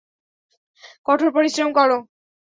কঠোর 1.05 1.29
পরিশ্রম 1.35 1.69
করো। 1.73 1.97